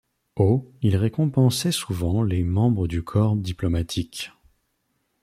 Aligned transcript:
Au 0.35 0.67
il 0.81 0.97
récompensait 0.97 1.71
souvent 1.71 2.23
les 2.23 2.43
membres 2.43 2.87
du 2.87 3.03
corps 3.03 3.35
diplomatique. 3.35 4.31